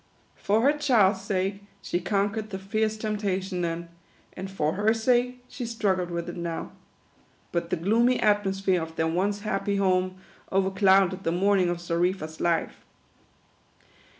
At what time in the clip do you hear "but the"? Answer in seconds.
7.51-7.75